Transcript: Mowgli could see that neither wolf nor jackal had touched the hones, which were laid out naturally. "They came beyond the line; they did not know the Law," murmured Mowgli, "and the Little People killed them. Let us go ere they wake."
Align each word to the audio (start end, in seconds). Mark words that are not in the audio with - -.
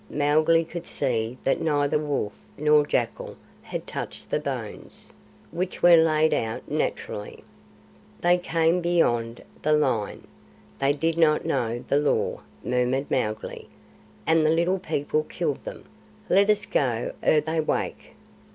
Mowgli 0.09 0.63
could 0.65 0.87
see 0.87 1.37
that 1.43 1.61
neither 1.61 1.99
wolf 1.99 2.33
nor 2.57 2.87
jackal 2.87 3.37
had 3.61 3.85
touched 3.85 4.31
the 4.31 4.39
hones, 4.39 5.11
which 5.51 5.83
were 5.83 5.95
laid 5.95 6.33
out 6.33 6.67
naturally. 6.67 7.43
"They 8.21 8.39
came 8.39 8.81
beyond 8.81 9.43
the 9.61 9.73
line; 9.73 10.25
they 10.79 10.91
did 10.93 11.19
not 11.19 11.45
know 11.45 11.85
the 11.87 11.99
Law," 11.99 12.39
murmured 12.63 13.11
Mowgli, 13.11 13.69
"and 14.25 14.43
the 14.43 14.49
Little 14.49 14.79
People 14.79 15.21
killed 15.25 15.63
them. 15.65 15.85
Let 16.29 16.49
us 16.49 16.65
go 16.65 17.13
ere 17.21 17.41
they 17.41 17.59
wake." 17.61 18.15